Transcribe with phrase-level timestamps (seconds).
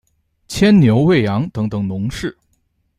[0.47, 2.35] 牵牛餵羊等等农事